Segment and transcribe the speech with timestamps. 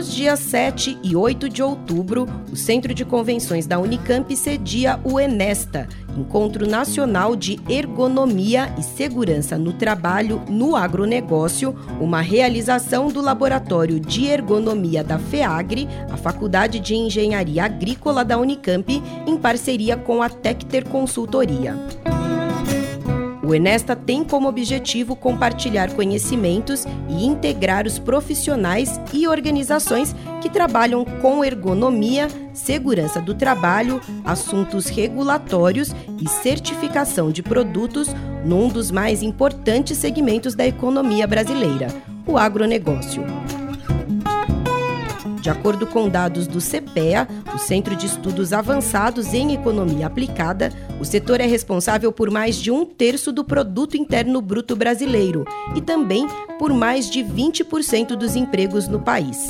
[0.00, 5.20] Nos dias 7 e 8 de outubro, o Centro de Convenções da Unicamp cedia o
[5.20, 14.00] Enesta, Encontro Nacional de Ergonomia e Segurança no Trabalho no Agronegócio, uma realização do Laboratório
[14.00, 20.30] de Ergonomia da FEAGRE, a Faculdade de Engenharia Agrícola da Unicamp, em parceria com a
[20.30, 21.76] Tecter Consultoria.
[23.50, 31.04] O Enesta tem como objetivo compartilhar conhecimentos e integrar os profissionais e organizações que trabalham
[31.04, 35.92] com ergonomia, segurança do trabalho, assuntos regulatórios
[36.22, 38.14] e certificação de produtos
[38.44, 41.88] num dos mais importantes segmentos da economia brasileira,
[42.28, 43.24] o agronegócio.
[45.40, 51.04] De acordo com dados do CPEA, o Centro de Estudos Avançados em Economia Aplicada, o
[51.04, 56.26] setor é responsável por mais de um terço do produto interno bruto brasileiro e também
[56.58, 59.48] por mais de 20% dos empregos no país.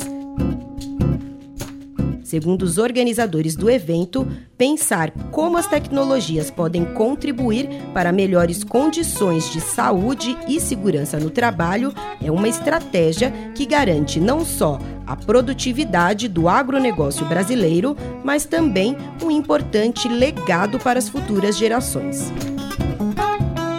[2.31, 4.25] Segundo os organizadores do evento,
[4.57, 11.93] pensar como as tecnologias podem contribuir para melhores condições de saúde e segurança no trabalho
[12.23, 14.79] é uma estratégia que garante não só
[15.11, 22.31] a produtividade do agronegócio brasileiro, mas também um importante legado para as futuras gerações.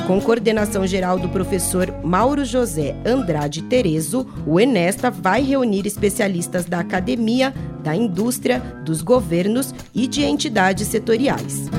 [0.06, 6.80] Com coordenação geral do professor Mauro José Andrade Terezo, o Enesta vai reunir especialistas da
[6.80, 11.70] academia, da indústria, dos governos e de entidades setoriais.